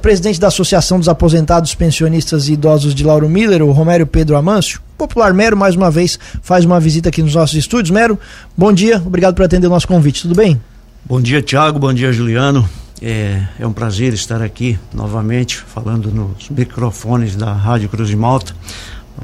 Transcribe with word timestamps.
presidente 0.00 0.38
da 0.38 0.46
Associação 0.46 1.00
dos 1.00 1.08
Aposentados, 1.08 1.74
Pensionistas 1.74 2.46
e 2.46 2.52
Idosos 2.52 2.94
de 2.94 3.02
Lauro 3.02 3.28
Miller, 3.28 3.64
o 3.64 3.72
Romério 3.72 4.06
Pedro 4.06 4.36
Amâncio. 4.36 4.80
Popular 4.96 5.34
Mero, 5.34 5.56
mais 5.56 5.74
uma 5.74 5.90
vez, 5.90 6.16
faz 6.40 6.64
uma 6.64 6.78
visita 6.78 7.08
aqui 7.08 7.20
nos 7.20 7.34
nossos 7.34 7.56
estúdios. 7.56 7.90
Mero, 7.90 8.16
bom 8.56 8.72
dia, 8.72 9.02
obrigado 9.04 9.34
por 9.34 9.44
atender 9.44 9.66
o 9.66 9.70
nosso 9.70 9.88
convite, 9.88 10.22
tudo 10.22 10.36
bem? 10.36 10.60
Bom 11.04 11.20
dia, 11.20 11.42
Tiago, 11.42 11.80
bom 11.80 11.92
dia, 11.92 12.12
Juliano. 12.12 12.68
É, 13.02 13.42
é, 13.58 13.66
um 13.66 13.72
prazer 13.72 14.14
estar 14.14 14.40
aqui 14.40 14.78
novamente 14.94 15.56
falando 15.56 16.12
nos 16.12 16.48
microfones 16.48 17.34
da 17.34 17.52
Rádio 17.52 17.88
Cruz 17.88 18.08
de 18.08 18.14
Malta, 18.14 18.54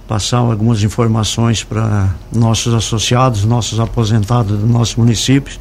passar 0.08 0.38
algumas 0.38 0.82
informações 0.82 1.62
para 1.62 2.12
nossos 2.34 2.74
associados, 2.74 3.44
nossos 3.44 3.78
aposentados 3.78 4.58
do 4.58 4.66
nosso 4.66 4.98
município 4.98 5.56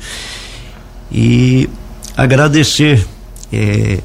e 1.12 1.70
agradecer. 2.18 3.06
É, 3.56 4.00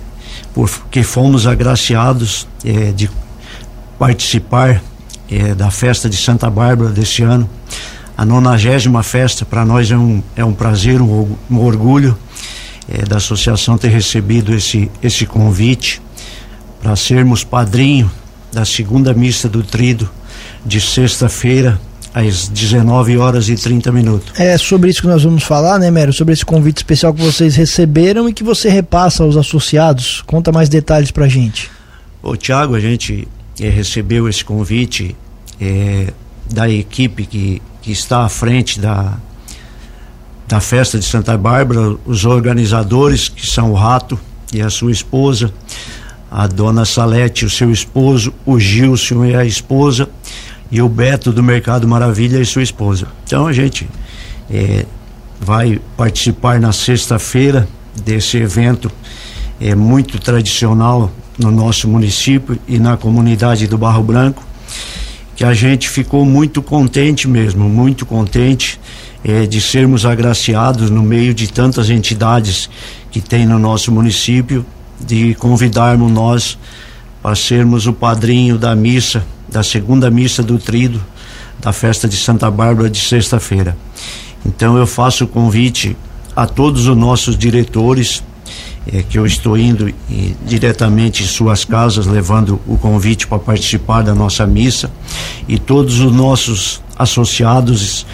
porque 0.55 1.03
fomos 1.03 1.47
agraciados 1.47 2.49
é, 2.65 2.93
de 2.93 3.11
participar 3.99 4.83
é, 5.31 5.55
da 5.55 5.71
festa 5.71 6.09
de 6.09 6.17
Santa 6.17 6.51
Bárbara 6.51 6.91
desse 6.91 7.23
ano. 7.23 7.49
A 8.17 8.25
nonagésima 8.25 9.03
festa 9.03 9.45
para 9.45 9.65
nós 9.65 9.91
é 9.91 9.97
um, 9.97 10.23
é 10.35 10.45
um 10.45 10.53
prazer, 10.53 11.01
um, 11.01 11.37
um 11.51 11.59
orgulho 11.61 12.19
é, 12.89 13.05
da 13.05 13.17
associação 13.17 13.79
ter 13.79 13.89
recebido 13.89 14.55
esse, 14.55 14.91
esse 15.03 15.27
convite 15.27 16.03
para 16.83 16.97
sermos 16.97 17.45
padrinho 17.45 18.11
da 18.53 18.65
segunda 18.65 19.13
missa 19.13 19.49
do 19.49 19.63
Trido 19.63 20.09
de 20.65 20.81
sexta-feira 20.81 21.81
às 22.15 22.49
19 22.49 23.19
horas 23.19 23.49
e 23.49 23.55
30 23.55 23.93
minutos. 23.93 24.39
É 24.39 24.57
sobre 24.57 24.91
isso 24.91 25.03
que 25.03 25.09
nós 25.09 25.23
vamos 25.23 25.43
falar, 25.43 25.79
né, 25.79 25.91
Mério? 25.91 26.13
Sobre 26.13 26.35
esse 26.35 26.45
convite 26.45 26.79
especial 26.79 27.13
que 27.13 27.23
vocês 27.23 27.57
receberam 27.57 28.29
e 28.29 28.33
que 28.33 28.43
você 28.43 28.69
repassa 28.69 29.23
aos 29.23 29.37
associados. 29.37 30.23
Conta 30.27 30.51
mais 30.51 30.69
detalhes 30.69 31.11
pra 31.11 31.29
gente. 31.29 31.71
Ô, 32.23 32.37
Tiago, 32.37 32.75
a 32.75 32.81
gente 32.81 33.29
é, 33.61 33.69
recebeu 33.69 34.29
esse 34.29 34.45
convite 34.45 35.15
é, 35.61 36.13
da 36.53 36.69
equipe 36.69 37.27
que, 37.27 37.63
que 37.83 37.93
está 37.93 38.25
à 38.25 38.29
frente 38.29 38.81
da, 38.81 39.17
da 40.47 40.61
festa 40.61 40.99
de 40.99 41.05
Santa 41.05 41.37
Bárbara, 41.37 41.97
os 42.07 42.25
organizadores, 42.25 43.29
que 43.29 43.47
são 43.47 43.73
o 43.73 43.75
Rato 43.75 44.19
e 44.53 44.63
a 44.63 44.71
sua 44.71 44.91
esposa, 44.91 45.53
a 46.31 46.47
dona 46.47 46.85
Salete, 46.85 47.45
o 47.45 47.51
seu 47.51 47.71
esposo, 47.71 48.33
o 48.45 48.59
Gilson 48.59 49.25
e 49.27 49.35
a 49.35 49.45
esposa 49.45 50.09
e 50.71 50.83
o 50.83 50.89
Beto 50.89 51.33
do 51.33 51.43
Mercado 51.43 51.87
Maravilha 51.89 52.39
e 52.39 52.45
sua 52.45 52.63
esposa. 52.63 53.07
Então 53.25 53.47
a 53.47 53.53
gente 53.53 53.89
é, 54.51 54.85
vai 55.41 55.81
participar 55.97 56.61
na 56.61 56.73
sexta-feira 56.73 57.69
desse 58.05 58.37
evento 58.37 58.91
é 59.61 59.75
muito 59.75 60.19
tradicional 60.19 61.11
no 61.37 61.51
nosso 61.51 61.89
município 61.89 62.59
e 62.67 62.79
na 62.79 62.97
comunidade 62.97 63.67
do 63.67 63.77
Barro 63.77 64.03
Branco, 64.03 64.45
que 65.35 65.45
a 65.45 65.53
gente 65.53 65.89
ficou 65.89 66.25
muito 66.25 66.63
contente 66.63 67.29
mesmo, 67.29 67.69
muito 67.69 68.07
contente 68.07 68.81
é, 69.25 69.47
de 69.47 69.61
sermos 69.61 70.07
agraciados 70.07 70.91
no 70.91 71.03
meio 71.03 71.35
de 71.35 71.53
tantas 71.53 71.91
entidades 71.91 72.71
que 73.11 73.21
tem 73.21 73.47
no 73.47 73.59
nosso 73.59 73.91
município, 73.91 74.65
de 75.01 75.35
convidarmos 75.35 76.11
nós 76.11 76.59
para 77.23 77.35
sermos 77.35 77.87
o 77.87 77.93
padrinho 77.93 78.59
da 78.59 78.75
missa 78.75 79.25
da 79.49 79.63
segunda 79.63 80.11
missa 80.11 80.43
do 80.43 80.59
Trido 80.59 81.01
da 81.61 81.73
festa 81.73 82.09
de 82.09 82.17
Santa 82.17 82.51
Bárbara 82.51 82.89
de 82.89 83.01
sexta-feira. 83.01 83.77
Então 84.47 84.77
eu 84.77 84.87
faço 84.87 85.25
o 85.25 85.29
convite 85.29 85.97
a 86.35 86.47
todos 86.47 86.87
os 86.87 86.97
nossos 86.97 87.37
diretores 87.37 88.23
é, 88.87 89.03
que 89.03 89.19
eu 89.19 89.27
estou 89.27 89.59
indo 89.59 89.89
e, 90.09 90.37
diretamente 90.47 91.23
em 91.23 91.27
suas 91.27 91.65
casas 91.65 92.07
levando 92.07 92.61
o 92.67 92.79
convite 92.79 93.27
para 93.27 93.39
participar 93.39 94.03
da 94.03 94.15
nossa 94.15 94.47
missa 94.47 94.91
e 95.49 95.59
todos 95.59 96.01
os 96.01 96.13
nossos 96.13 96.81
associados 96.97 98.07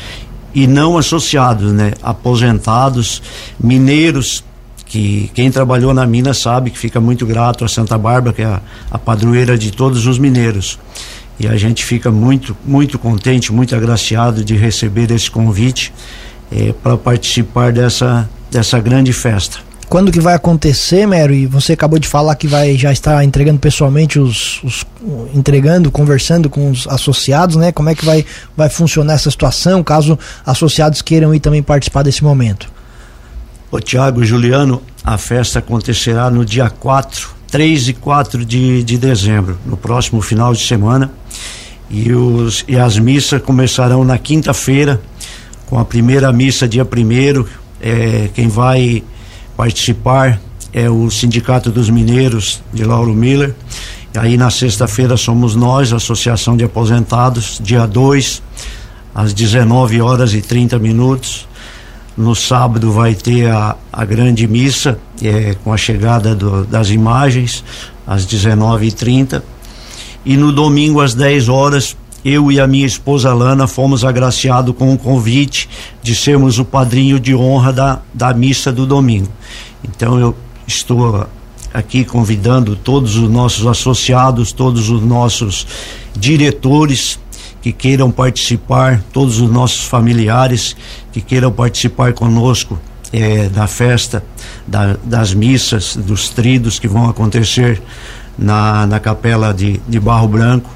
e 0.54 0.66
não 0.66 0.96
associados, 0.96 1.72
né, 1.72 1.92
aposentados, 2.02 3.20
mineiros 3.58 4.44
que 4.86 5.30
quem 5.34 5.50
trabalhou 5.50 5.92
na 5.92 6.06
mina 6.06 6.32
sabe 6.32 6.70
que 6.70 6.78
fica 6.78 7.00
muito 7.00 7.26
grato 7.26 7.64
a 7.64 7.68
Santa 7.68 7.98
Bárbara, 7.98 8.32
que 8.32 8.42
é 8.42 8.46
a, 8.46 8.60
a 8.90 8.98
padroeira 8.98 9.58
de 9.58 9.72
todos 9.72 10.06
os 10.06 10.18
mineiros 10.18 10.78
e 11.38 11.48
a 11.48 11.56
gente 11.56 11.84
fica 11.84 12.10
muito, 12.10 12.56
muito 12.64 12.98
contente, 12.98 13.52
muito 13.52 13.74
agraciado 13.74 14.44
de 14.44 14.56
receber 14.56 15.10
esse 15.10 15.30
convite 15.30 15.92
é, 16.50 16.72
para 16.72 16.96
participar 16.96 17.72
dessa, 17.72 18.28
dessa 18.50 18.78
grande 18.78 19.12
festa. 19.12 19.58
Quando 19.88 20.10
que 20.10 20.20
vai 20.20 20.34
acontecer, 20.34 21.06
Mero? 21.06 21.32
E 21.32 21.46
você 21.46 21.74
acabou 21.74 21.98
de 21.98 22.08
falar 22.08 22.34
que 22.36 22.48
vai 22.48 22.76
já 22.76 22.90
estar 22.90 23.22
entregando 23.22 23.58
pessoalmente 23.58 24.18
os, 24.18 24.62
os, 24.62 24.84
entregando, 25.34 25.90
conversando 25.90 26.48
com 26.48 26.70
os 26.70 26.88
associados, 26.88 27.56
né? 27.56 27.70
Como 27.70 27.90
é 27.90 27.94
que 27.94 28.04
vai 28.04 28.24
vai 28.56 28.68
funcionar 28.70 29.14
essa 29.14 29.30
situação, 29.30 29.84
caso 29.84 30.18
associados 30.44 31.02
queiram 31.02 31.34
ir 31.34 31.40
também 31.40 31.62
participar 31.62 32.02
desse 32.02 32.24
momento? 32.24 32.68
Ô 33.70 33.78
Tiago 33.78 34.24
Juliano, 34.24 34.82
a 35.04 35.18
festa 35.18 35.58
acontecerá 35.58 36.30
no 36.30 36.44
dia 36.44 36.70
4 36.70 37.34
3 37.54 37.90
e 37.90 37.92
4 37.92 38.44
de, 38.44 38.82
de 38.82 38.98
dezembro, 38.98 39.56
no 39.64 39.76
próximo 39.76 40.20
final 40.20 40.52
de 40.52 40.66
semana. 40.66 41.12
E, 41.90 42.12
os, 42.12 42.64
e 42.66 42.76
as 42.76 42.98
missas 42.98 43.42
começarão 43.42 44.04
na 44.04 44.18
quinta-feira, 44.18 45.00
com 45.66 45.78
a 45.78 45.84
primeira 45.84 46.32
missa, 46.32 46.66
dia 46.66 46.84
primeiro. 46.84 47.48
É, 47.80 48.28
quem 48.34 48.48
vai 48.48 49.02
participar 49.56 50.40
é 50.72 50.90
o 50.90 51.10
Sindicato 51.10 51.70
dos 51.70 51.88
Mineiros 51.88 52.62
de 52.72 52.84
Lauro 52.84 53.14
Miller. 53.14 53.54
E 54.14 54.18
aí 54.18 54.36
na 54.36 54.50
sexta-feira 54.50 55.16
somos 55.16 55.54
nós, 55.54 55.92
Associação 55.92 56.56
de 56.56 56.64
Aposentados, 56.64 57.60
dia 57.62 57.86
2, 57.86 58.42
às 59.14 59.32
19 59.32 60.00
horas 60.00 60.34
e 60.34 60.40
30 60.40 60.78
minutos. 60.78 61.48
No 62.16 62.34
sábado 62.34 62.92
vai 62.92 63.14
ter 63.14 63.50
a, 63.50 63.76
a 63.92 64.04
grande 64.04 64.46
missa 64.46 64.98
é, 65.20 65.56
com 65.64 65.72
a 65.72 65.76
chegada 65.76 66.34
do, 66.34 66.64
das 66.64 66.90
imagens 66.90 67.64
às 68.06 68.24
19h30. 68.24 69.42
E 70.24 70.36
no 70.36 70.52
domingo 70.52 71.00
às 71.00 71.14
10 71.14 71.48
horas, 71.48 71.96
eu 72.24 72.50
e 72.50 72.58
a 72.58 72.66
minha 72.66 72.86
esposa 72.86 73.34
Lana 73.34 73.66
fomos 73.66 74.04
agraciados 74.04 74.74
com 74.76 74.94
o 74.94 74.98
convite 74.98 75.68
de 76.02 76.14
sermos 76.14 76.58
o 76.58 76.64
padrinho 76.64 77.20
de 77.20 77.34
honra 77.34 77.72
da, 77.72 78.00
da 78.14 78.32
missa 78.32 78.72
do 78.72 78.86
domingo. 78.86 79.28
Então 79.86 80.18
eu 80.18 80.34
estou 80.66 81.26
aqui 81.72 82.04
convidando 82.04 82.76
todos 82.76 83.16
os 83.16 83.28
nossos 83.28 83.66
associados, 83.66 84.52
todos 84.52 84.88
os 84.88 85.02
nossos 85.02 85.66
diretores 86.16 87.18
que 87.60 87.72
queiram 87.72 88.10
participar, 88.10 89.02
todos 89.12 89.40
os 89.40 89.50
nossos 89.50 89.84
familiares 89.84 90.76
que 91.12 91.20
queiram 91.20 91.50
participar 91.50 92.12
conosco 92.14 92.78
é, 93.12 93.48
da 93.48 93.66
festa, 93.66 94.24
da, 94.66 94.96
das 95.04 95.34
missas, 95.34 95.96
dos 95.96 96.28
tridos 96.30 96.78
que 96.78 96.88
vão 96.88 97.08
acontecer 97.08 97.82
na, 98.38 98.86
na 98.86 99.00
capela 99.00 99.52
de, 99.52 99.80
de 99.88 100.00
Barro 100.00 100.28
Branco. 100.28 100.70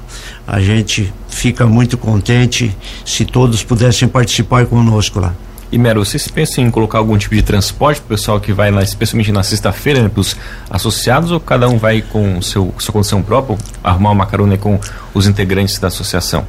A 0.47 0.59
gente 0.59 1.13
fica 1.27 1.65
muito 1.65 1.97
contente 1.97 2.75
se 3.05 3.25
todos 3.25 3.63
pudessem 3.63 4.07
participar 4.07 4.65
conosco 4.65 5.19
lá. 5.19 5.33
E 5.71 5.77
Mero, 5.77 6.03
vocês 6.03 6.27
pensam 6.27 6.63
em 6.63 6.71
colocar 6.71 6.97
algum 6.97 7.15
tipo 7.15 7.35
de 7.35 7.43
transporte 7.43 8.01
para 8.01 8.07
o 8.07 8.17
pessoal 8.17 8.39
que 8.39 8.51
vai 8.51 8.71
lá, 8.71 8.81
especialmente 8.81 9.31
na 9.31 9.43
sexta-feira, 9.43 10.01
né, 10.01 10.09
para 10.09 10.19
os 10.19 10.35
associados, 10.67 11.29
ou 11.29 11.39
cada 11.39 11.69
um 11.69 11.77
vai 11.77 12.01
com 12.01 12.41
seu, 12.41 12.73
sua 12.79 12.91
condição 12.91 13.21
própria, 13.21 13.55
arrumar 13.83 14.09
uma 14.09 14.25
carona 14.25 14.57
com 14.57 14.79
os 15.13 15.27
integrantes 15.27 15.77
da 15.77 15.87
associação? 15.89 16.43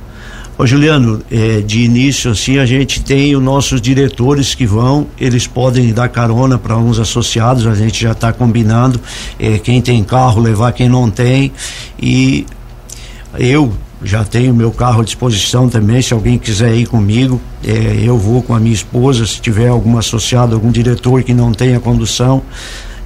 Ô 0.58 0.66
Juliano, 0.66 1.22
é, 1.30 1.60
de 1.60 1.80
início 1.80 2.30
assim 2.30 2.58
a 2.58 2.66
gente 2.66 3.02
tem 3.02 3.34
os 3.34 3.42
nossos 3.42 3.80
diretores 3.80 4.54
que 4.54 4.66
vão, 4.66 5.06
eles 5.18 5.46
podem 5.46 5.90
dar 5.92 6.08
carona 6.10 6.58
para 6.58 6.76
uns 6.76 6.98
associados, 6.98 7.66
a 7.66 7.74
gente 7.74 8.02
já 8.02 8.12
está 8.12 8.30
combinando 8.30 9.00
é, 9.38 9.58
quem 9.58 9.80
tem 9.80 10.04
carro 10.04 10.40
levar 10.40 10.72
quem 10.72 10.88
não 10.88 11.10
tem. 11.10 11.50
E 11.98 12.44
eu 13.38 13.72
já 14.02 14.24
tenho 14.24 14.54
meu 14.54 14.70
carro 14.70 15.02
à 15.02 15.04
disposição 15.04 15.68
também, 15.68 16.00
se 16.02 16.12
alguém 16.12 16.38
quiser 16.38 16.74
ir 16.74 16.86
comigo, 16.86 17.40
é, 17.64 18.00
eu 18.02 18.18
vou 18.18 18.42
com 18.42 18.54
a 18.54 18.60
minha 18.60 18.74
esposa, 18.74 19.26
se 19.26 19.40
tiver 19.40 19.68
algum 19.68 19.98
associado, 19.98 20.54
algum 20.54 20.70
diretor 20.70 21.22
que 21.22 21.34
não 21.34 21.52
tenha 21.52 21.78
condução, 21.78 22.42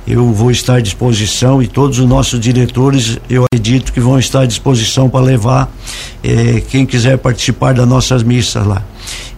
eu 0.06 0.32
vou 0.32 0.50
estar 0.50 0.76
à 0.76 0.80
disposição 0.80 1.62
e 1.62 1.66
todos 1.66 1.98
os 1.98 2.06
nossos 2.06 2.38
diretores, 2.38 3.18
eu 3.28 3.44
acredito 3.44 3.92
que 3.92 4.00
vão 4.00 4.18
estar 4.18 4.40
à 4.40 4.46
disposição 4.46 5.08
para 5.08 5.24
levar 5.24 5.74
eh, 6.22 6.62
quem 6.68 6.84
quiser 6.84 7.16
participar 7.16 7.72
das 7.72 7.88
nossas 7.88 8.22
missas 8.22 8.66
lá. 8.66 8.82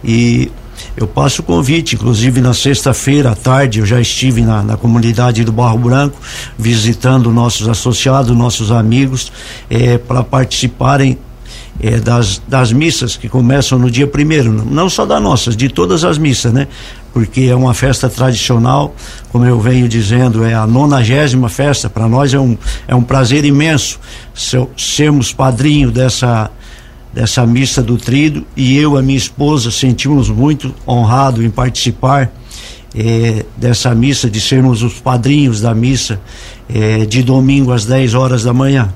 E 0.03 0.51
eu 0.97 1.07
passo 1.07 1.41
o 1.41 1.45
convite, 1.45 1.95
inclusive 1.95 2.41
na 2.41 2.53
sexta-feira 2.53 3.31
à 3.31 3.35
tarde 3.35 3.79
eu 3.79 3.85
já 3.85 3.99
estive 4.01 4.41
na, 4.41 4.61
na, 4.61 4.75
comunidade 4.75 5.43
do 5.43 5.53
Barro 5.53 5.77
Branco 5.77 6.19
visitando 6.57 7.31
nossos 7.31 7.69
associados, 7.69 8.35
nossos 8.35 8.69
amigos, 8.69 9.31
eh, 9.69 9.97
para 9.97 10.21
participarem 10.21 11.17
das, 12.03 12.41
das 12.47 12.73
missas 12.73 13.15
que 13.15 13.29
começam 13.29 13.77
no 13.77 13.91
dia 13.91 14.07
primeiro, 14.07 14.51
não 14.51 14.89
só 14.89 15.05
das 15.05 15.21
nossas, 15.21 15.55
de 15.55 15.69
todas 15.69 16.03
as 16.03 16.17
missas, 16.17 16.51
né? 16.51 16.67
Porque 17.17 17.45
é 17.45 17.55
uma 17.55 17.73
festa 17.73 18.07
tradicional, 18.07 18.95
como 19.31 19.43
eu 19.43 19.59
venho 19.59 19.89
dizendo, 19.89 20.45
é 20.45 20.53
a 20.53 20.67
nonagésima 20.67 21.49
festa. 21.49 21.89
Para 21.89 22.07
nós 22.07 22.31
é 22.31 22.39
um, 22.39 22.55
é 22.87 22.93
um 22.93 23.01
prazer 23.01 23.43
imenso 23.43 23.99
sermos 24.77 25.33
padrinho 25.33 25.89
dessa 25.89 26.51
dessa 27.11 27.43
missa 27.43 27.81
do 27.81 27.97
trido 27.97 28.45
e 28.55 28.77
eu 28.77 28.95
e 28.95 28.99
a 28.99 29.01
minha 29.01 29.17
esposa 29.17 29.71
sentimos 29.71 30.29
muito 30.29 30.75
honrado 30.87 31.43
em 31.43 31.49
participar 31.49 32.31
eh, 32.93 33.43
dessa 33.57 33.95
missa, 33.95 34.29
de 34.29 34.39
sermos 34.39 34.83
os 34.83 34.99
padrinhos 34.99 35.59
da 35.59 35.73
missa 35.73 36.21
eh, 36.69 37.03
de 37.07 37.23
domingo 37.23 37.71
às 37.71 37.83
10 37.83 38.13
horas 38.13 38.43
da 38.43 38.53
manhã. 38.53 38.93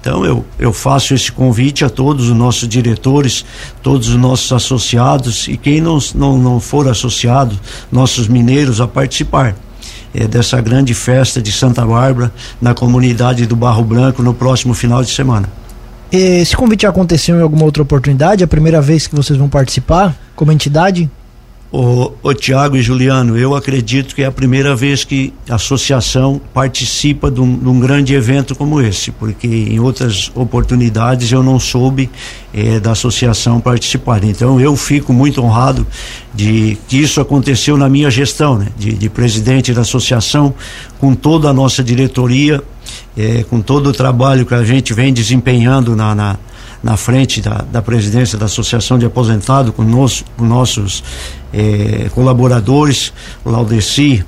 Então 0.00 0.24
eu, 0.24 0.44
eu 0.58 0.72
faço 0.72 1.14
esse 1.14 1.30
convite 1.30 1.84
a 1.84 1.90
todos 1.90 2.28
os 2.28 2.36
nossos 2.36 2.66
diretores, 2.68 3.44
todos 3.82 4.08
os 4.08 4.16
nossos 4.16 4.50
associados 4.52 5.46
e 5.48 5.56
quem 5.56 5.80
não, 5.80 5.98
não, 6.14 6.38
não 6.38 6.60
for 6.60 6.88
associado, 6.88 7.58
nossos 7.90 8.28
mineiros, 8.28 8.80
a 8.80 8.88
participar. 8.88 9.54
É, 10.12 10.26
dessa 10.26 10.60
grande 10.60 10.92
festa 10.92 11.40
de 11.40 11.52
Santa 11.52 11.86
Bárbara 11.86 12.32
na 12.60 12.74
comunidade 12.74 13.46
do 13.46 13.54
Barro 13.54 13.84
Branco 13.84 14.24
no 14.24 14.34
próximo 14.34 14.74
final 14.74 15.04
de 15.04 15.10
semana. 15.10 15.48
Esse 16.10 16.56
convite 16.56 16.84
aconteceu 16.84 17.38
em 17.38 17.42
alguma 17.42 17.64
outra 17.64 17.84
oportunidade? 17.84 18.42
É 18.42 18.44
a 18.44 18.48
primeira 18.48 18.82
vez 18.82 19.06
que 19.06 19.14
vocês 19.14 19.38
vão 19.38 19.48
participar 19.48 20.16
como 20.34 20.50
entidade? 20.50 21.08
O, 21.72 22.10
o 22.20 22.34
Tiago 22.34 22.76
e 22.76 22.82
Juliano, 22.82 23.38
eu 23.38 23.54
acredito 23.54 24.12
que 24.12 24.22
é 24.22 24.26
a 24.26 24.32
primeira 24.32 24.74
vez 24.74 25.04
que 25.04 25.32
a 25.48 25.54
associação 25.54 26.40
participa 26.52 27.30
de 27.30 27.40
um, 27.40 27.56
de 27.56 27.68
um 27.68 27.78
grande 27.78 28.12
evento 28.12 28.56
como 28.56 28.80
esse, 28.80 29.12
porque 29.12 29.46
em 29.46 29.78
outras 29.78 30.32
oportunidades 30.34 31.30
eu 31.30 31.44
não 31.44 31.60
soube 31.60 32.10
eh, 32.52 32.80
da 32.80 32.90
associação 32.90 33.60
participar. 33.60 34.24
Então 34.24 34.60
eu 34.60 34.74
fico 34.74 35.12
muito 35.12 35.40
honrado 35.40 35.86
de 36.34 36.76
que 36.88 36.98
isso 36.98 37.20
aconteceu 37.20 37.76
na 37.76 37.88
minha 37.88 38.10
gestão, 38.10 38.58
né? 38.58 38.66
de, 38.76 38.92
de 38.92 39.08
presidente 39.08 39.72
da 39.72 39.82
associação, 39.82 40.52
com 40.98 41.14
toda 41.14 41.50
a 41.50 41.52
nossa 41.52 41.84
diretoria, 41.84 42.60
eh, 43.16 43.44
com 43.48 43.60
todo 43.60 43.90
o 43.90 43.92
trabalho 43.92 44.44
que 44.44 44.54
a 44.54 44.64
gente 44.64 44.92
vem 44.92 45.12
desempenhando 45.12 45.94
na, 45.94 46.16
na 46.16 46.36
na 46.82 46.96
frente 46.96 47.40
da, 47.40 47.64
da 47.70 47.82
presidência 47.82 48.38
da 48.38 48.46
Associação 48.46 48.98
de 48.98 49.06
Aposentados, 49.06 49.74
com, 49.74 49.82
nos, 49.82 50.24
com 50.36 50.44
nossos 50.44 51.04
eh, 51.52 52.10
colaboradores, 52.14 53.12
o 53.44 53.50
Laudeci, 53.50 54.24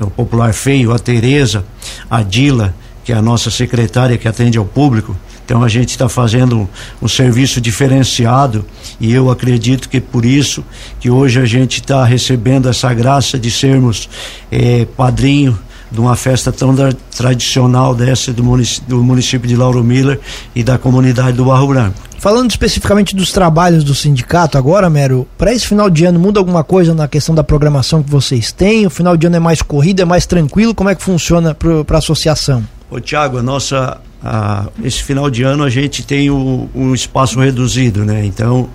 o 0.00 0.08
Popular 0.08 0.52
Feio, 0.52 0.92
a 0.92 0.98
Tereza, 0.98 1.64
a 2.10 2.22
Dila, 2.22 2.74
que 3.04 3.12
é 3.12 3.16
a 3.16 3.22
nossa 3.22 3.50
secretária 3.50 4.18
que 4.18 4.28
atende 4.28 4.58
ao 4.58 4.64
público. 4.64 5.16
Então 5.44 5.62
a 5.62 5.68
gente 5.68 5.90
está 5.90 6.08
fazendo 6.08 6.58
um, 6.58 6.68
um, 7.02 7.08
serviço 7.08 7.60
diferenciado 7.60 8.64
e 9.00 9.12
eu 9.12 9.30
acredito 9.30 9.88
que 9.88 10.00
por 10.00 10.24
isso 10.24 10.64
que 10.98 11.08
hoje 11.08 11.40
a 11.40 11.44
gente 11.44 11.80
está 11.80 12.04
recebendo 12.04 12.68
essa 12.68 12.92
graça 12.92 13.38
de 13.38 13.48
sermos 13.48 14.08
eh, 14.50 14.86
padrinho 14.96 15.56
de 15.96 16.00
uma 16.00 16.14
festa 16.14 16.52
tão 16.52 16.74
da, 16.74 16.92
tradicional 17.16 17.94
dessa 17.94 18.32
do 18.32 18.44
município, 18.44 18.88
do 18.88 19.02
município 19.02 19.48
de 19.48 19.56
Lauro 19.56 19.82
Miller 19.82 20.20
e 20.54 20.62
da 20.62 20.76
comunidade 20.76 21.36
do 21.36 21.46
Barro 21.46 21.66
Branco. 21.68 21.96
Falando 22.18 22.50
especificamente 22.50 23.16
dos 23.16 23.32
trabalhos 23.32 23.82
do 23.82 23.94
sindicato 23.94 24.58
agora, 24.58 24.90
Mero, 24.90 25.26
para 25.38 25.52
esse 25.52 25.66
final 25.66 25.88
de 25.88 26.04
ano 26.04 26.20
muda 26.20 26.38
alguma 26.38 26.62
coisa 26.62 26.94
na 26.94 27.08
questão 27.08 27.34
da 27.34 27.42
programação 27.42 28.02
que 28.02 28.10
vocês 28.10 28.52
têm? 28.52 28.86
O 28.86 28.90
final 28.90 29.16
de 29.16 29.26
ano 29.26 29.36
é 29.36 29.40
mais 29.40 29.62
corrido, 29.62 30.00
é 30.00 30.04
mais 30.04 30.26
tranquilo? 30.26 30.74
Como 30.74 30.90
é 30.90 30.94
que 30.94 31.02
funciona 31.02 31.54
para 31.54 31.96
a 31.96 31.98
associação? 31.98 32.62
Ô 32.90 33.00
Tiago, 33.00 33.38
a 33.38 33.42
nossa 33.42 34.00
a, 34.22 34.66
esse 34.84 35.02
final 35.02 35.30
de 35.30 35.42
ano 35.44 35.64
a 35.64 35.70
gente 35.70 36.04
tem 36.04 36.30
o, 36.30 36.68
um 36.74 36.94
espaço 36.94 37.40
reduzido, 37.40 38.04
né? 38.04 38.24
Então, 38.24 38.68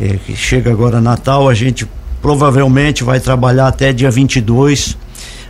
é, 0.00 0.18
chega 0.34 0.72
agora 0.72 1.00
Natal, 1.00 1.48
a 1.48 1.54
gente 1.54 1.86
provavelmente 2.20 3.04
vai 3.04 3.20
trabalhar 3.20 3.68
até 3.68 3.92
dia 3.92 4.10
22 4.10 4.96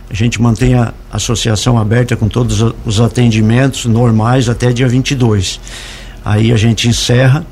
a 0.09 0.13
gente 0.13 0.41
mantém 0.41 0.75
a 0.75 0.93
associação 1.11 1.77
aberta 1.77 2.15
com 2.15 2.27
todos 2.27 2.61
os 2.85 3.01
atendimentos 3.01 3.85
normais 3.85 4.47
até 4.47 4.71
dia 4.71 4.87
22. 4.87 5.59
Aí 6.23 6.51
a 6.51 6.57
gente 6.57 6.87
encerra 6.87 7.45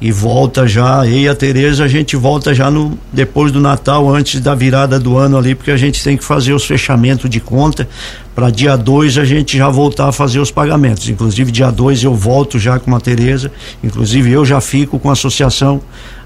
e 0.00 0.12
volta 0.12 0.66
já, 0.66 1.04
eu 1.04 1.18
e 1.18 1.28
a 1.28 1.34
Tereza, 1.34 1.82
a 1.82 1.88
gente 1.88 2.14
volta 2.14 2.54
já 2.54 2.70
no 2.70 2.96
depois 3.12 3.50
do 3.50 3.60
Natal, 3.60 4.08
antes 4.08 4.40
da 4.40 4.54
virada 4.54 4.98
do 4.98 5.18
ano 5.18 5.36
ali, 5.36 5.56
porque 5.56 5.72
a 5.72 5.76
gente 5.76 6.02
tem 6.04 6.16
que 6.16 6.22
fazer 6.22 6.52
os 6.52 6.64
fechamentos 6.64 7.28
de 7.28 7.40
conta 7.40 7.88
para 8.32 8.48
dia 8.48 8.76
2 8.76 9.18
a 9.18 9.24
gente 9.24 9.58
já 9.58 9.68
voltar 9.68 10.08
a 10.08 10.12
fazer 10.12 10.38
os 10.38 10.52
pagamentos. 10.52 11.08
Inclusive 11.08 11.50
dia 11.50 11.72
2 11.72 12.04
eu 12.04 12.14
volto 12.14 12.60
já 12.60 12.78
com 12.78 12.94
a 12.94 13.00
Tereza, 13.00 13.50
inclusive 13.82 14.30
eu 14.30 14.44
já 14.44 14.60
fico 14.60 15.00
com 15.00 15.10
a 15.10 15.14
associação 15.14 15.80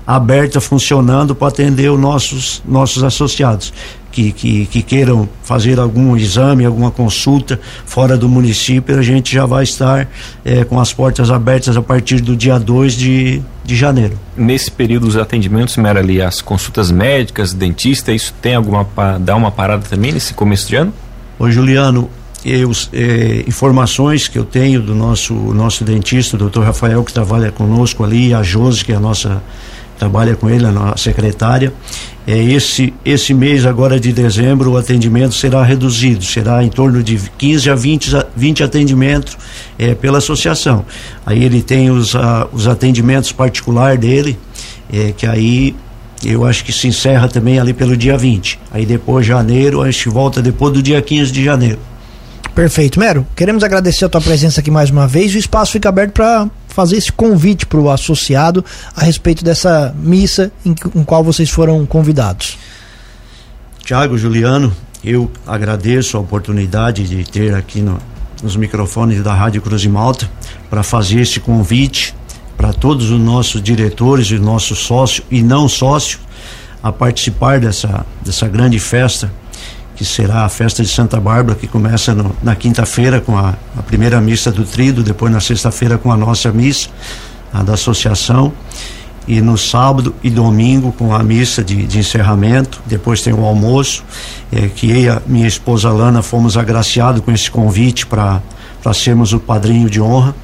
aberta 0.07 0.61
funcionando 0.61 1.35
para 1.35 1.49
atender 1.49 1.91
os 1.91 1.99
nossos 1.99 2.63
nossos 2.67 3.03
associados 3.03 3.73
que, 4.13 4.31
que, 4.31 4.67
que, 4.67 4.83
queiram 4.83 5.29
fazer 5.43 5.81
algum 5.81 6.17
exame, 6.17 6.65
alguma 6.65 6.91
consulta 6.91 7.59
fora 7.87 8.17
do 8.17 8.29
município, 8.29 8.97
a 8.99 9.03
gente 9.03 9.35
já 9.35 9.47
vai 9.47 9.65
estar 9.65 10.07
é, 10.45 10.65
com 10.65 10.79
as 10.79 10.93
portas 10.93 11.31
abertas 11.31 11.77
a 11.77 11.83
partir 11.83 12.21
do 12.21 12.37
dia 12.37 12.59
2 12.59 12.93
de, 12.93 13.43
de 13.65 13.75
janeiro. 13.75 14.19
Nesse 14.37 14.71
período, 14.71 15.09
os 15.09 15.17
atendimentos, 15.17 15.77
Mera, 15.79 16.01
ali, 16.01 16.21
as 16.21 16.43
consultas 16.43 16.91
médicas, 16.91 17.53
dentista, 17.53 18.13
isso 18.13 18.35
tem 18.41 18.55
alguma, 18.55 18.87
dá 19.19 19.35
uma 19.35 19.51
parada 19.51 19.83
também 19.89 20.13
nesse 20.13 20.35
começo 20.35 20.69
de 20.69 20.77
ano? 20.77 20.93
Ô 21.39 21.51
Juliano, 21.51 22.11
eu, 22.45 22.71
é, 22.93 23.45
informações 23.49 24.29
que 24.29 24.39
eu 24.39 24.45
tenho 24.45 24.83
do 24.83 24.95
nosso, 24.95 25.33
nosso 25.35 25.85
dentista, 25.85 26.37
o 26.37 26.39
doutor 26.39 26.65
Rafael, 26.65 27.03
que 27.03 27.13
trabalha 27.13 27.51
conosco 27.51 28.05
ali, 28.05 28.35
a 28.35 28.43
Josi, 28.43 28.85
que 28.85 28.93
é 28.93 28.97
a 28.97 29.01
nossa 29.01 29.43
trabalha 30.03 30.35
com 30.35 30.51
ele, 30.51 30.67
a 30.67 30.97
secretária. 30.97 31.73
É, 32.27 32.41
esse, 32.41 32.95
esse 33.05 33.35
mês 33.35 33.67
agora 33.67 33.99
de 33.99 34.13
dezembro 34.13 34.73
o 34.73 34.77
atendimento 34.77 35.35
será 35.35 35.63
reduzido, 35.65 36.25
será 36.25 36.63
em 36.63 36.69
torno 36.69 37.03
de 37.03 37.19
15 37.37 37.71
a 37.71 37.75
20, 37.75 38.11
20 38.37 38.63
atendimentos 38.63 39.37
é, 39.77 39.95
pela 39.95 40.19
associação. 40.19 40.85
Aí 41.27 41.43
ele 41.43 41.63
tem 41.63 41.91
os, 41.91 42.15
a, 42.15 42.47
os 42.53 42.69
atendimentos 42.69 43.33
particular 43.33 43.99
dele, 43.99 44.39
é, 44.93 45.13
que 45.17 45.27
aí 45.27 45.75
eu 46.25 46.47
acho 46.47 46.65
que 46.65 46.73
se 46.73 46.87
encerra 46.87 47.29
também 47.29 47.59
ali 47.59 47.73
pelo 47.73 47.97
dia 47.97 48.17
20. 48.17 48.59
Aí 48.71 48.87
depois 48.87 49.27
janeiro, 49.27 49.83
a 49.83 49.91
gente 49.91 50.09
volta 50.09 50.41
depois 50.41 50.73
do 50.73 50.83
dia 50.83 51.03
15 51.03 51.33
de 51.33 51.45
janeiro. 51.45 51.79
Perfeito. 52.55 53.01
Mero, 53.01 53.27
queremos 53.35 53.65
agradecer 53.65 54.05
a 54.05 54.09
tua 54.09 54.21
presença 54.21 54.61
aqui 54.61 54.71
mais 54.71 54.91
uma 54.91 55.09
vez. 55.09 55.35
O 55.35 55.39
espaço 55.39 55.73
fica 55.73 55.89
aberto 55.89 56.13
para 56.13 56.49
fazer 56.73 56.97
esse 56.97 57.13
convite 57.13 57.67
para 57.67 57.79
o 57.79 57.91
associado 57.91 58.65
a 58.97 59.05
respeito 59.05 59.45
dessa 59.45 59.95
missa 59.99 60.51
em, 60.65 60.75
em 60.95 61.05
qual 61.05 61.23
vocês 61.23 61.51
foram 61.51 61.85
convidados. 61.87 62.59
Tiago, 63.85 64.17
Juliano, 64.17 64.75
eu 65.05 65.31
agradeço 65.47 66.17
a 66.17 66.21
oportunidade 66.21 67.07
de 67.07 67.25
ter 67.25 67.55
aqui 67.55 67.81
no, 67.81 67.99
nos 68.43 68.57
microfones 68.57 69.23
da 69.23 69.35
Rádio 69.35 69.61
Cruz 69.61 69.83
e 69.85 69.89
Malta 69.89 70.31
para 70.71 70.83
fazer 70.83 71.21
esse 71.21 71.41
convite 71.41 72.15
para 72.57 72.73
todos 72.73 73.11
os 73.11 73.21
nossos 73.21 73.63
diretores 73.63 74.31
e 74.31 74.39
nossos 74.39 74.79
sócios 74.79 75.27
e 75.31 75.43
não 75.43 75.69
sócios 75.69 76.21
a 76.83 76.93
participar 76.93 77.61
dessa, 77.61 78.07
dessa 78.25 78.49
grande 78.49 78.79
festa 78.79 79.33
que 79.95 80.05
será 80.05 80.45
a 80.45 80.49
festa 80.49 80.83
de 80.83 80.89
Santa 80.89 81.21
Bárbara, 81.21 81.57
que 81.57 81.67
começa 81.67 82.15
no, 82.15 82.35
na 82.43 82.57
quinta-feira 82.57 83.21
com 83.21 83.37
a, 83.37 83.55
a, 83.77 83.83
primeira 83.83 84.21
missa 84.21 84.51
do 84.51 84.65
Trido, 84.65 85.03
depois 85.03 85.33
na 85.33 85.41
sexta-feira 85.41 85.99
com 85.99 86.11
a 86.11 86.17
nossa 86.17 86.51
missa, 86.51 86.89
a 87.53 87.63
da 87.63 87.75
associação, 87.75 88.53
e 89.27 89.41
no 89.41 89.57
sábado 89.57 90.15
e 90.23 90.31
domingo 90.31 90.93
com 90.93 91.15
a 91.15 91.23
missa 91.23 91.63
de, 91.63 91.87
de 91.87 91.99
encerramento, 91.99 92.81
depois 92.87 93.23
tem 93.23 93.33
o 93.33 93.45
almoço, 93.45 94.03
é, 94.51 94.69
que 94.69 94.91
eu 94.91 94.97
e 94.97 95.09
a 95.09 95.23
minha 95.27 95.47
esposa 95.47 95.91
Lana 95.91 96.23
fomos 96.23 96.57
agraciados 96.57 97.21
com 97.21 97.31
esse 97.31 97.51
convite 97.51 98.07
para 98.07 98.41
sermos 98.95 99.33
o 99.33 99.39
padrinho 99.39 99.89
de 99.89 100.01
honra. 100.01 100.35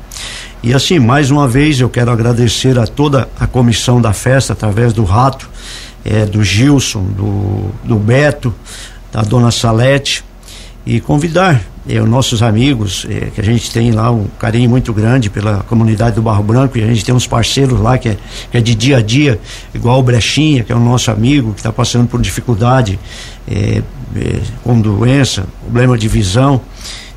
E 0.63 0.75
assim, 0.75 0.99
mais 0.99 1.31
uma 1.31 1.49
vez 1.49 1.81
eu 1.81 1.89
quero 1.89 2.11
agradecer 2.11 2.79
a 2.79 2.87
toda 2.87 3.29
a 3.39 3.47
comissão 3.47 4.01
da 4.01 4.13
festa, 4.13 4.53
através 4.53 4.93
do 4.93 5.05
Rato, 5.05 5.49
é, 6.05 6.25
do 6.25 6.43
Gilson, 6.43 7.05
do, 7.05 7.71
do 7.85 7.97
Beto, 7.97 8.55
da 9.13 9.23
dona 9.23 9.51
Salete 9.51 10.25
e 10.85 11.01
convidar 11.01 11.63
eh, 11.89 12.01
os 12.01 12.09
nossos 12.09 12.43
amigos, 12.43 13.07
eh, 13.09 13.29
que 13.35 13.41
a 13.41 13.45
gente 13.45 13.71
tem 13.71 13.91
lá 13.91 14.11
um 14.11 14.27
carinho 14.39 14.71
muito 14.71 14.93
grande 14.93 15.29
pela 15.29 15.59
comunidade 15.65 16.17
do 16.17 16.23
Barro 16.23 16.43
Branco 16.43 16.79
e 16.79 16.83
a 16.83 16.87
gente 16.87 17.05
tem 17.05 17.15
uns 17.15 17.27
parceiros 17.27 17.79
lá 17.81 17.99
que 17.99 18.11
é, 18.11 18.17
que 18.51 18.57
é 18.57 18.61
de 18.61 18.75
dia 18.75 18.99
a 18.99 19.03
dia, 19.03 19.39
igual 19.75 19.99
o 19.99 20.03
Brechinha, 20.03 20.65
que 20.65 20.73
é 20.73 20.75
o 20.75 20.81
nosso 20.81 21.11
amigo 21.11 21.53
que 21.53 21.61
está 21.61 21.73
passando 21.73 22.09
por 22.09 22.21
dificuldade 22.21 22.99
eh, 23.47 23.83
com 24.65 24.81
doença, 24.81 25.45
problema 25.63 25.97
de 25.99 26.09
visão. 26.09 26.61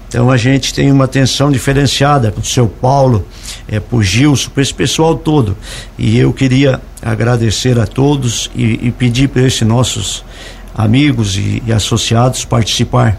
Então 0.08 0.30
a 0.30 0.36
gente 0.36 0.74
tem 0.74 0.92
uma 0.92 1.06
atenção 1.06 1.50
diferenciada 1.50 2.34
para 2.34 2.42
o 2.42 2.46
seu 2.46 2.68
Paulo, 2.68 3.26
é, 3.66 3.80
para 3.80 3.98
o 3.98 4.04
Gilson, 4.04 4.50
para 4.50 4.62
esse 4.62 4.74
pessoal 4.74 5.16
todo. 5.16 5.56
E 5.98 6.18
eu 6.18 6.34
queria 6.34 6.82
agradecer 7.02 7.80
a 7.80 7.88
todos 7.88 8.52
e, 8.54 8.88
e 8.88 8.92
pedir 8.92 9.30
para 9.30 9.44
esses 9.44 9.62
nossos 9.62 10.26
amigos 10.76 11.38
e, 11.38 11.62
e 11.66 11.72
associados 11.72 12.46
participar 12.46 13.18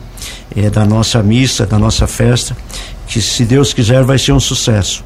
é, 0.54 0.70
da 0.70 0.84
nossa 0.84 1.22
missa, 1.22 1.66
da 1.66 1.78
nossa 1.78 2.06
festa, 2.06 2.56
que 3.06 3.20
se 3.20 3.44
Deus 3.44 3.72
quiser 3.72 4.04
vai 4.04 4.18
ser 4.18 4.32
um 4.32 4.40
sucesso. 4.40 5.04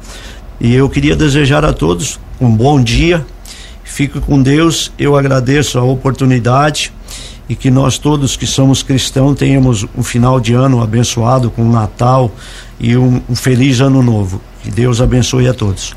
E 0.59 0.73
eu 0.73 0.89
queria 0.89 1.15
desejar 1.15 1.63
a 1.65 1.73
todos 1.73 2.19
um 2.39 2.49
bom 2.49 2.81
dia, 2.81 3.25
fique 3.83 4.19
com 4.19 4.41
Deus, 4.41 4.91
eu 4.97 5.15
agradeço 5.15 5.77
a 5.77 5.83
oportunidade 5.83 6.91
e 7.49 7.55
que 7.55 7.71
nós 7.71 7.97
todos 7.97 8.35
que 8.35 8.45
somos 8.45 8.83
cristãos 8.83 9.37
tenhamos 9.37 9.85
um 9.95 10.03
final 10.03 10.39
de 10.39 10.53
ano 10.53 10.81
abençoado 10.81 11.49
com 11.49 11.63
o 11.63 11.71
Natal 11.71 12.31
e 12.79 12.97
um, 12.97 13.21
um 13.29 13.35
feliz 13.35 13.79
ano 13.79 14.03
novo. 14.03 14.41
Que 14.63 14.69
Deus 14.69 14.99
abençoe 14.99 15.47
a 15.47 15.53
todos. 15.53 15.93